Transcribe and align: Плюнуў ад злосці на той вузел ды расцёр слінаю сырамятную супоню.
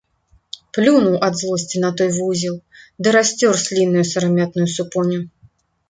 Плюнуў 0.77 1.17
ад 1.27 1.33
злосці 1.41 1.83
на 1.85 1.91
той 2.01 2.09
вузел 2.17 2.57
ды 3.03 3.07
расцёр 3.19 3.53
слінаю 3.69 4.03
сырамятную 4.15 4.67
супоню. 4.79 5.27